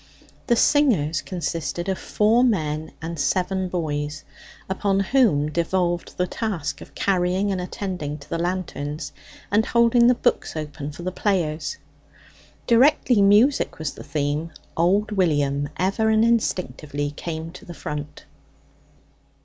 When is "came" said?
17.11-17.51